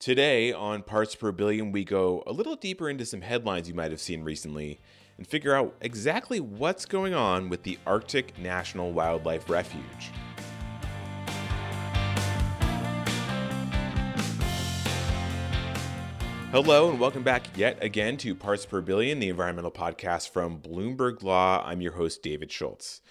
[0.00, 3.90] Today on Parts Per Billion, we go a little deeper into some headlines you might
[3.90, 4.80] have seen recently
[5.18, 10.10] and figure out exactly what's going on with the Arctic National Wildlife Refuge.
[16.50, 21.22] Hello, and welcome back yet again to Parts Per Billion, the environmental podcast from Bloomberg
[21.22, 21.62] Law.
[21.62, 23.02] I'm your host, David Schultz.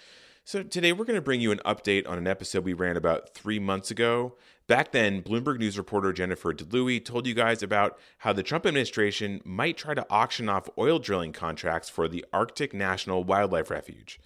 [0.42, 3.32] So, today we're going to bring you an update on an episode we ran about
[3.32, 4.34] three months ago.
[4.70, 9.40] Back then, Bloomberg News reporter Jennifer Dlouhy told you guys about how the Trump administration
[9.44, 14.20] might try to auction off oil drilling contracts for the Arctic National Wildlife Refuge.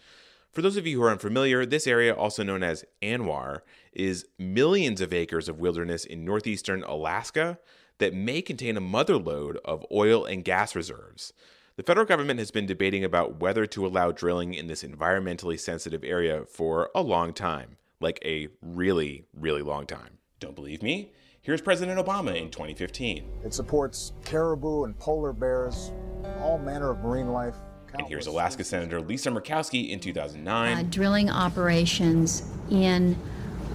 [0.53, 3.61] For those of you who are unfamiliar, this area, also known as ANWR,
[3.95, 7.59] is millions of acres of wilderness in northeastern Alaska
[7.97, 11.33] that may contain a mother lode of oil and gas reserves.
[11.77, 16.05] The federal government has been debating about whether to allow drilling in this environmentally sensitive
[16.05, 20.19] area for a long time, like a really, really long time.
[20.45, 21.11] Don't believe me?
[21.41, 23.25] Here's President Obama in 2015.
[23.47, 25.91] It supports caribou and polar bears,
[26.39, 27.55] all manner of marine life.
[27.95, 30.77] And here's Alaska Senator Lisa Murkowski in 2009.
[30.77, 33.17] Uh, drilling operations in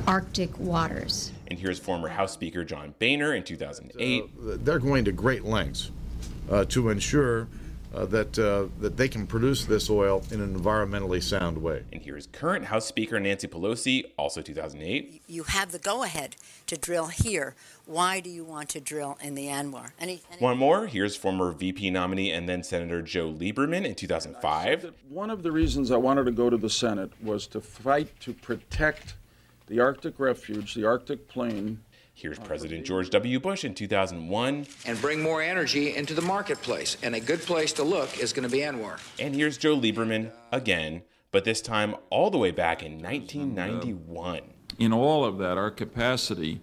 [0.05, 1.31] Arctic waters.
[1.47, 4.23] And here's former House Speaker John Boehner in 2008.
[4.23, 4.27] Uh,
[4.59, 5.89] they're going to great lengths
[6.51, 7.47] uh, to ensure
[7.93, 11.83] uh, that uh, that they can produce this oil in an environmentally sound way.
[11.91, 15.21] And here's current House Speaker Nancy Pelosi, also 2008.
[15.27, 16.35] You have the go-ahead
[16.67, 17.55] to drill here.
[17.85, 19.91] Why do you want to drill in the ANWR?
[19.99, 20.85] Any, any- One more.
[20.87, 24.93] Here's former VP nominee and then Senator Joe Lieberman in 2005.
[25.09, 28.33] One of the reasons I wanted to go to the Senate was to fight to
[28.33, 29.15] protect
[29.67, 31.79] the Arctic Refuge, the Arctic Plain.
[32.19, 33.39] Here's President George W.
[33.39, 34.67] Bush in 2001.
[34.85, 36.97] And bring more energy into the marketplace.
[37.01, 38.99] And a good place to look is going to be ANWR.
[39.19, 44.41] And here's Joe Lieberman again, but this time all the way back in 1991.
[44.79, 46.59] In all of that, our capacity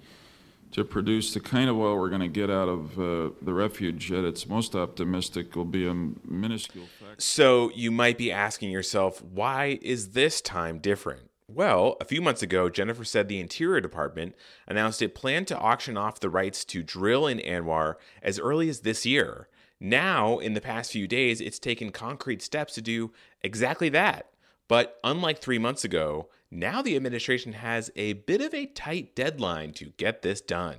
[0.72, 4.12] to produce the kind of oil we're going to get out of uh, the refuge
[4.12, 7.14] at its most optimistic will be a minuscule factor.
[7.16, 11.30] So you might be asking yourself, why is this time different?
[11.48, 14.34] Well, a few months ago, Jennifer said the Interior Department
[14.66, 18.80] announced it planned to auction off the rights to drill in ANWR as early as
[18.80, 19.48] this year.
[19.78, 23.12] Now, in the past few days, it's taken concrete steps to do
[23.42, 24.26] exactly that.
[24.66, 29.72] But unlike three months ago, now the administration has a bit of a tight deadline
[29.74, 30.78] to get this done.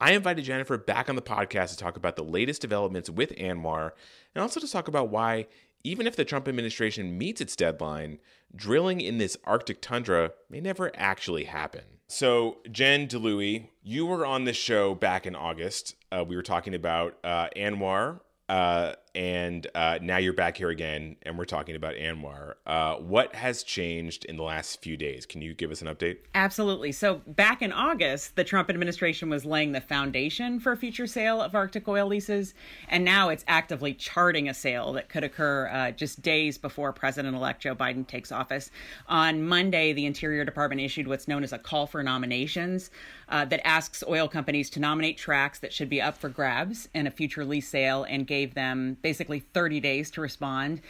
[0.00, 3.90] I invited Jennifer back on the podcast to talk about the latest developments with ANWR
[4.34, 5.46] and also to talk about why
[5.84, 8.18] even if the Trump administration meets its deadline,
[8.54, 11.82] drilling in this Arctic tundra may never actually happen.
[12.08, 15.94] So, Jen Dlouhy, you were on this show back in August.
[16.10, 21.16] Uh, we were talking about uh, ANWR, uh, and uh, now you're back here again,
[21.22, 22.54] and we're talking about ANWR.
[22.64, 25.26] Uh, what has changed in the last few days?
[25.26, 26.18] Can you give us an update?
[26.34, 26.92] Absolutely.
[26.92, 31.40] So, back in August, the Trump administration was laying the foundation for a future sale
[31.40, 32.54] of Arctic oil leases,
[32.88, 37.34] and now it's actively charting a sale that could occur uh, just days before President
[37.34, 38.70] elect Joe Biden takes office.
[39.08, 42.90] On Monday, the Interior Department issued what's known as a call for nominations
[43.30, 47.06] uh, that asks oil companies to nominate tracts that should be up for grabs in
[47.06, 50.80] a future lease sale and gave them basically 30 days to respond.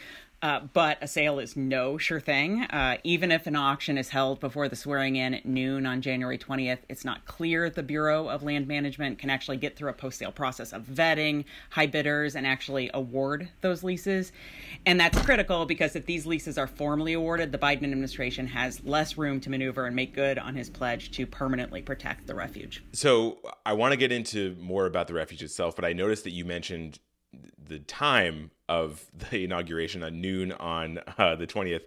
[0.43, 2.63] Uh, but a sale is no sure thing.
[2.63, 6.37] Uh, even if an auction is held before the swearing in at noon on January
[6.37, 10.17] 20th, it's not clear the Bureau of Land Management can actually get through a post
[10.17, 14.31] sale process of vetting high bidders and actually award those leases.
[14.87, 19.19] And that's critical because if these leases are formally awarded, the Biden administration has less
[19.19, 22.83] room to maneuver and make good on his pledge to permanently protect the refuge.
[22.93, 26.31] So I want to get into more about the refuge itself, but I noticed that
[26.31, 26.97] you mentioned
[27.71, 31.81] the time of the inauguration at noon on uh, the 20th.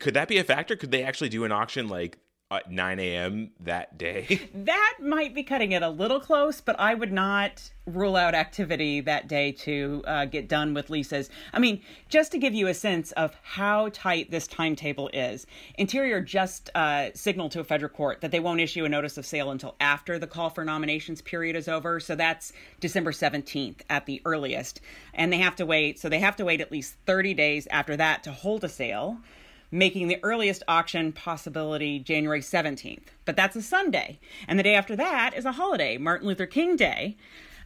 [0.00, 0.74] Could that be a factor?
[0.74, 2.18] Could they actually do an auction like
[2.50, 3.50] at 9 a.m.
[3.60, 4.40] that day.
[4.54, 9.00] that might be cutting it a little close, but I would not rule out activity
[9.00, 11.28] that day to uh, get done with leases.
[11.52, 15.46] I mean, just to give you a sense of how tight this timetable is,
[15.76, 19.26] Interior just uh, signaled to a federal court that they won't issue a notice of
[19.26, 21.98] sale until after the call for nominations period is over.
[21.98, 24.80] So that's December 17th at the earliest.
[25.14, 27.96] And they have to wait, so they have to wait at least 30 days after
[27.96, 29.18] that to hold a sale
[29.70, 33.06] making the earliest auction possibility January 17th.
[33.24, 34.18] But that's a Sunday.
[34.48, 37.16] And the day after that is a holiday, Martin Luther King Day.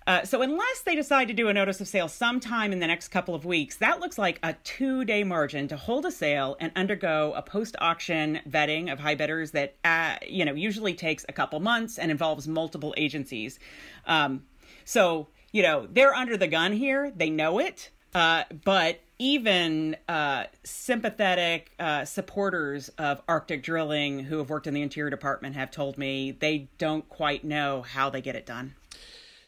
[0.07, 3.09] Uh, so, unless they decide to do a notice of sale sometime in the next
[3.09, 6.73] couple of weeks, that looks like a two day margin to hold a sale and
[6.75, 11.33] undergo a post auction vetting of high bidders that, uh, you know, usually takes a
[11.33, 13.59] couple months and involves multiple agencies.
[14.07, 14.43] Um,
[14.85, 17.13] so, you know, they're under the gun here.
[17.15, 17.91] They know it.
[18.15, 24.83] Uh, but even uh, sympathetic uh, supporters of Arctic drilling who have worked in the
[24.83, 28.75] Interior Department have told me they don't quite know how they get it done.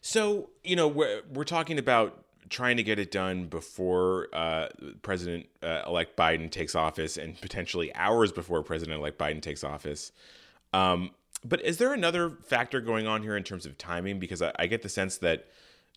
[0.01, 4.69] So, you know, we're, we're talking about trying to get it done before uh,
[5.01, 10.13] President uh, elect Biden takes office and potentially hours before President elect Biden takes office.
[10.75, 11.13] Um,
[11.45, 14.19] but is there another factor going on here in terms of timing?
[14.19, 15.47] Because I, I get the sense that,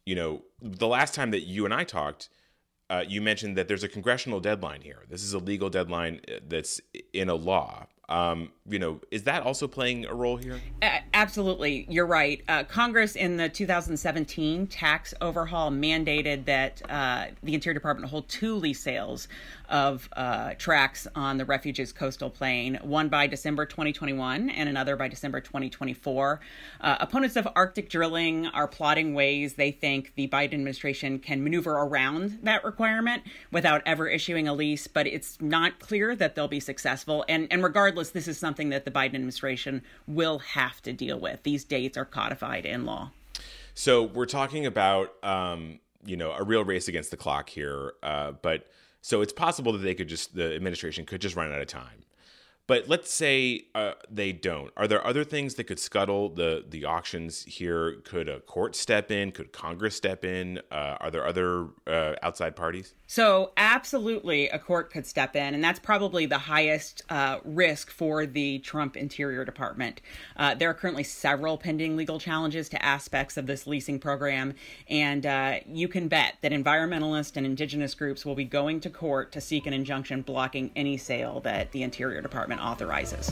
[0.06, 2.30] you know, the last time that you and I talked,
[2.90, 5.04] uh, you mentioned that there's a congressional deadline here.
[5.10, 6.82] This is a legal deadline uh, that's
[7.14, 7.88] in a law.
[8.08, 10.60] Um, you know, is that also playing a role here?
[10.82, 12.42] Uh, absolutely, you're right.
[12.48, 18.56] Uh, Congress in the 2017 tax overhaul mandated that uh, the Interior Department hold two
[18.56, 19.28] lease sales
[19.70, 25.08] of uh, tracts on the refuge's coastal plain, one by December 2021 and another by
[25.08, 26.40] December 2024.
[26.82, 31.72] Uh, opponents of Arctic drilling are plotting ways they think the Biden administration can maneuver
[31.72, 36.60] around that requirement without ever issuing a lease, but it's not clear that they'll be
[36.60, 37.26] successful.
[37.28, 41.18] And, and regardless, regardless, this is something that the Biden administration will have to deal
[41.20, 41.44] with.
[41.44, 43.12] These dates are codified in law.
[43.74, 47.94] So we're talking about, um, you know, a real race against the clock here.
[48.04, 48.68] Uh, but
[49.02, 52.04] so it's possible that they could just, the administration could just run out of time.
[52.68, 54.72] But let's say uh, they don't.
[54.76, 58.02] Are there other things that could scuttle the the auctions here?
[58.04, 59.32] Could a court step in?
[59.32, 60.60] Could Congress step in?
[60.72, 62.96] Uh, are there other uh, outside parties?
[63.08, 68.26] So, absolutely, a court could step in, and that's probably the highest uh, risk for
[68.26, 70.02] the Trump Interior Department.
[70.36, 74.56] Uh, there are currently several pending legal challenges to aspects of this leasing program,
[74.90, 79.32] and uh, you can bet that environmentalist and indigenous groups will be going to court
[79.32, 82.24] to seek an injunction blocking any sale that the Interior
[82.56, 83.32] Department authorizes.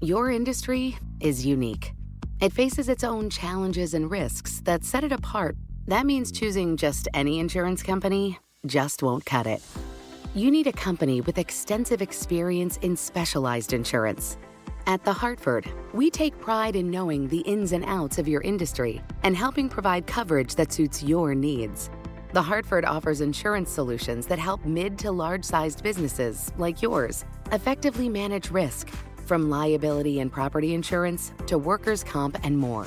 [0.00, 1.92] Your industry is unique.
[2.40, 5.56] It faces its own challenges and risks that set it apart.
[5.88, 9.62] That means choosing just any insurance company just won't cut it.
[10.34, 14.36] You need a company with extensive experience in specialized insurance.
[14.88, 19.02] At The Hartford, we take pride in knowing the ins and outs of your industry
[19.24, 21.90] and helping provide coverage that suits your needs.
[22.32, 28.08] The Hartford offers insurance solutions that help mid to large sized businesses like yours effectively
[28.08, 28.90] manage risk
[29.26, 32.86] from liability and property insurance to workers' comp and more.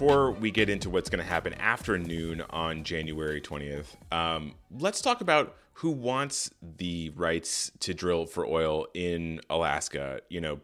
[0.00, 5.02] before we get into what's going to happen after noon on January 20th, um, let's
[5.02, 10.22] talk about who wants the rights to drill for oil in Alaska.
[10.30, 10.60] You know,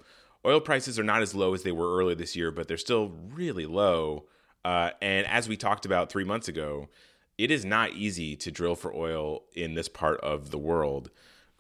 [0.47, 3.13] oil prices are not as low as they were earlier this year, but they're still
[3.35, 4.25] really low.
[4.65, 6.89] Uh, and as we talked about three months ago,
[7.37, 11.11] it is not easy to drill for oil in this part of the world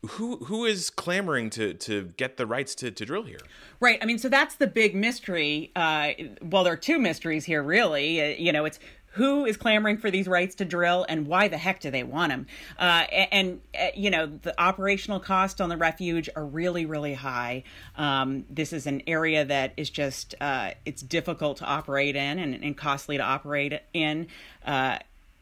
[0.06, 3.40] who who is clamoring to to get the rights to, to drill here?
[3.80, 3.98] Right.
[4.02, 6.10] I mean so that's the big mystery uh,
[6.42, 8.20] well there are two mysteries here really.
[8.20, 8.78] Uh, you know it's
[9.16, 12.30] who is clamoring for these rights to drill and why the heck do they want
[12.30, 12.46] them
[12.78, 17.14] uh, and, and uh, you know the operational cost on the refuge are really really
[17.14, 17.64] high.
[17.96, 22.54] Um, this is an area that is just uh, it's difficult to operate in and,
[22.62, 24.28] and costly to operate in.
[24.64, 24.98] Uh,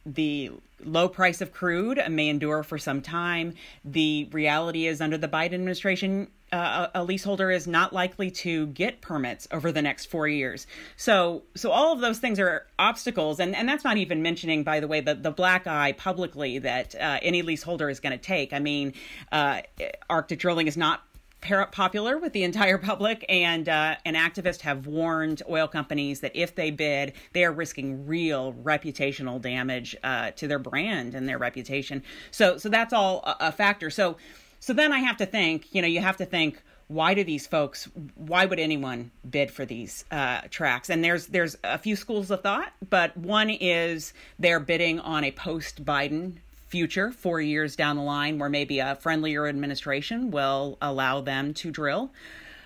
[0.06, 0.52] the
[0.84, 3.54] low price of crude may endure for some time.
[3.84, 9.00] The reality is, under the Biden administration, uh, a leaseholder is not likely to get
[9.00, 10.66] permits over the next four years.
[10.96, 14.80] So, so all of those things are obstacles, and, and that's not even mentioning, by
[14.80, 18.52] the way, the, the black eye publicly that uh, any leaseholder is going to take.
[18.52, 18.92] I mean,
[19.32, 19.62] uh,
[20.08, 21.02] Arctic drilling is not
[21.44, 26.54] popular with the entire public, and uh, and activists have warned oil companies that if
[26.54, 32.02] they bid, they are risking real reputational damage uh, to their brand and their reputation.
[32.30, 33.90] So so that's all a, a factor.
[33.90, 34.16] So
[34.60, 35.74] so then I have to think.
[35.74, 39.64] You know, you have to think why do these folks why would anyone bid for
[39.64, 44.60] these uh, tracts and there's there's a few schools of thought but one is they're
[44.60, 46.34] bidding on a post biden
[46.74, 51.70] future, four years down the line, where maybe a friendlier administration will allow them to
[51.70, 52.10] drill.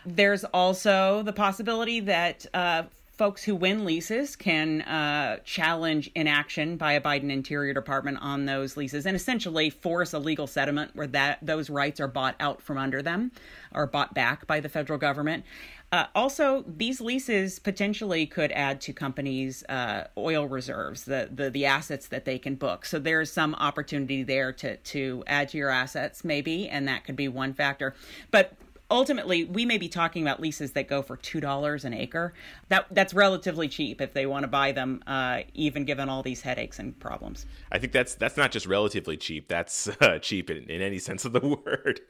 [0.06, 2.84] There's also the possibility that uh,
[3.18, 8.76] folks who win leases can uh, challenge inaction by a Biden Interior Department on those
[8.76, 12.78] leases and essentially force a legal settlement where that those rights are bought out from
[12.78, 13.32] under them
[13.74, 15.44] or bought back by the federal government.
[15.90, 21.64] Uh, also, these leases potentially could add to companies' uh, oil reserves, the, the the
[21.64, 22.84] assets that they can book.
[22.84, 27.16] So there's some opportunity there to to add to your assets, maybe, and that could
[27.16, 27.94] be one factor.
[28.30, 28.52] But
[28.90, 32.32] ultimately we may be talking about leases that go for two dollars an acre.
[32.68, 36.40] That that's relatively cheap if they want to buy them uh, even given all these
[36.40, 37.46] headaches and problems.
[37.70, 41.24] I think that's that's not just relatively cheap that's uh, cheap in, in, any sense
[41.24, 42.00] of the word.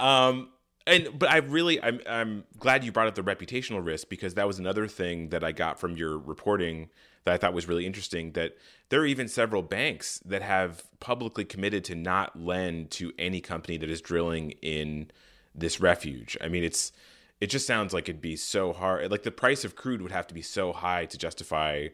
[0.00, 0.50] Um,
[0.86, 4.46] and but I really I'm I'm glad you brought up the reputational risk because that
[4.46, 6.90] was another thing that I got from your reporting
[7.24, 8.56] that I thought was really interesting that
[8.88, 13.76] there are even several banks that have publicly committed to not lend to any company
[13.78, 15.10] that is drilling in
[15.56, 16.36] this refuge.
[16.40, 16.92] I mean it's
[17.40, 20.26] it just sounds like it'd be so hard like the price of crude would have
[20.28, 21.88] to be so high to justify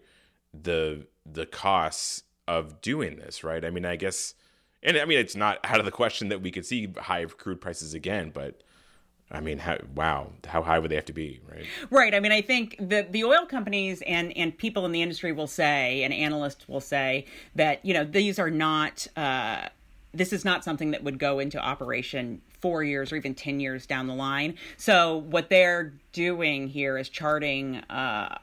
[0.52, 3.64] the the costs of doing this, right?
[3.64, 4.34] I mean I guess
[4.82, 7.60] and I mean it's not out of the question that we could see high crude
[7.60, 8.62] prices again, but
[9.32, 11.64] I mean, how, wow, how high would they have to be, right?
[11.90, 12.14] Right.
[12.14, 15.46] I mean, I think the the oil companies and and people in the industry will
[15.46, 19.06] say, and analysts will say that you know these are not.
[19.16, 19.68] Uh,
[20.14, 23.86] this is not something that would go into operation four years or even 10 years
[23.86, 24.56] down the line.
[24.76, 28.38] So, what they're doing here is charting uh,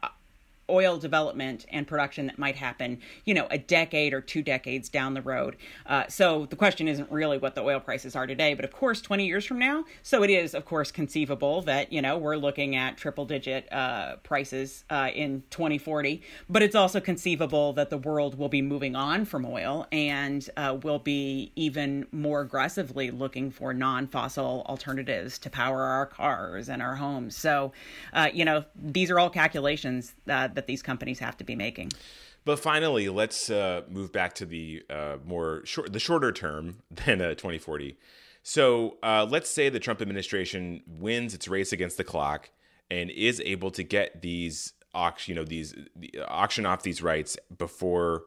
[0.69, 5.13] oil development and production that might happen, you know, a decade or two decades down
[5.13, 5.57] the road.
[5.85, 9.01] Uh, so the question isn't really what the oil prices are today, but of course,
[9.01, 9.85] 20 years from now.
[10.03, 14.17] So it is, of course, conceivable that, you know, we're looking at triple digit uh,
[14.17, 16.21] prices uh, in 2040.
[16.49, 20.77] But it's also conceivable that the world will be moving on from oil and uh,
[20.81, 26.81] will be even more aggressively looking for non fossil alternatives to power our cars and
[26.81, 27.35] our homes.
[27.35, 27.71] So,
[28.13, 31.89] uh, you know, these are all calculations uh, that these companies have to be making.
[32.43, 37.21] But finally, let's uh, move back to the uh, more short, the shorter term than
[37.21, 37.97] uh, 2040.
[38.43, 42.49] So uh, let's say the Trump administration wins its race against the clock
[42.91, 45.73] and is able to get these auction, you know, these
[46.27, 48.23] auction off these rights before,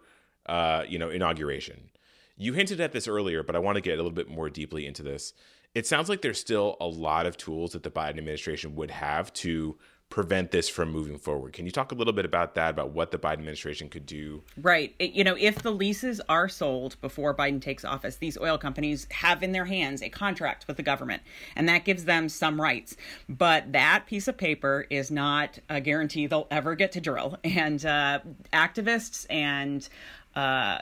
[0.46, 1.90] uh, you know, inauguration.
[2.36, 4.86] You hinted at this earlier, but I want to get a little bit more deeply
[4.86, 5.34] into this.
[5.74, 9.32] It sounds like there's still a lot of tools that the Biden administration would have
[9.34, 9.78] to
[10.12, 11.54] prevent this from moving forward.
[11.54, 14.42] Can you talk a little bit about that, about what the Biden administration could do?
[14.60, 14.94] Right.
[14.98, 19.06] It, you know, if the leases are sold before Biden takes office, these oil companies
[19.10, 21.22] have in their hands a contract with the government,
[21.56, 22.94] and that gives them some rights.
[23.26, 27.38] But that piece of paper is not a guarantee they'll ever get to drill.
[27.42, 28.20] And uh,
[28.52, 29.88] activists and
[30.36, 30.80] uh,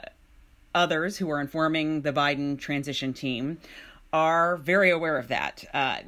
[0.75, 3.59] others who are informing the Biden transition team
[4.11, 5.63] are very aware of that.
[5.73, 5.99] Uh,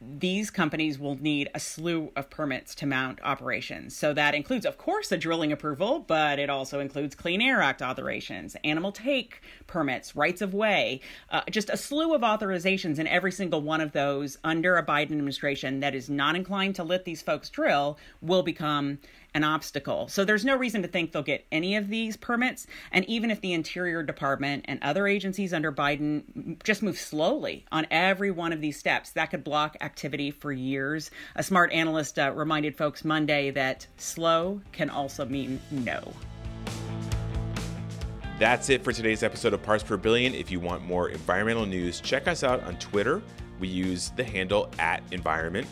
[0.00, 3.96] these companies will need a slew of permits to mount operations.
[3.96, 7.80] So that includes, of course, a drilling approval, but it also includes Clean Air Act
[7.80, 11.00] authorizations, animal take permits, rights of way,
[11.30, 12.98] uh, just a slew of authorizations.
[12.98, 16.84] And every single one of those under a Biden administration that is not inclined to
[16.84, 18.98] let these folks drill will become
[19.34, 20.08] an obstacle.
[20.08, 22.66] So there's no reason to think they'll get any of these permits.
[22.90, 27.86] And even if the Interior Department and other agencies under Biden just move slowly on
[27.90, 31.10] every one of these steps, that could block activity for years.
[31.36, 36.12] A smart analyst uh, reminded folks Monday that slow can also mean no.
[38.38, 40.34] That's it for today's episode of Parts Per Billion.
[40.34, 43.22] If you want more environmental news, check us out on Twitter.
[43.58, 45.66] We use the handle at environment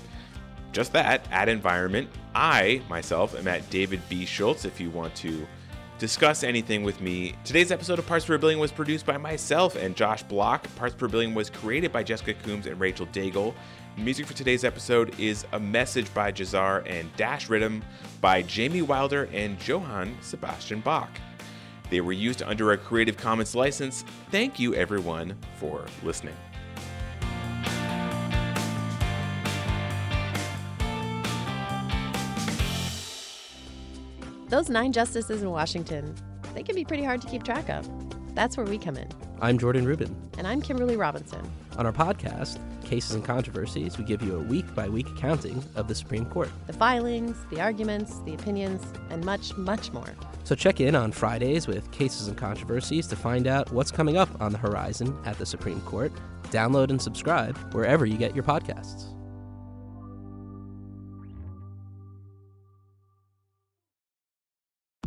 [0.72, 2.08] just that, at environment.
[2.34, 4.26] I, myself, am at David B.
[4.26, 5.46] Schultz if you want to
[5.98, 7.34] discuss anything with me.
[7.44, 10.66] Today's episode of Parts Per Billion was produced by myself and Josh Block.
[10.76, 13.54] Parts Per Billion was created by Jessica Coombs and Rachel Daigle.
[13.96, 17.82] Music for today's episode is A Message by Jahzzar and Dash Rhythm
[18.20, 21.10] by Jamie Wilder and Johann Sebastian Bach.
[21.88, 24.04] They were used under a Creative Commons license.
[24.30, 26.34] Thank you, everyone, for listening.
[34.48, 36.14] Those nine justices in Washington,
[36.54, 37.84] they can be pretty hard to keep track of.
[38.36, 39.08] That's where we come in.
[39.40, 40.14] I'm Jordan Rubin.
[40.38, 41.40] And I'm Kimberly Robinson.
[41.76, 45.88] On our podcast, Cases and Controversies, we give you a week by week accounting of
[45.88, 46.48] the Supreme Court.
[46.68, 50.14] The filings, the arguments, the opinions, and much, much more.
[50.44, 54.28] So check in on Fridays with Cases and Controversies to find out what's coming up
[54.40, 56.12] on the horizon at the Supreme Court.
[56.50, 59.15] Download and subscribe wherever you get your podcasts.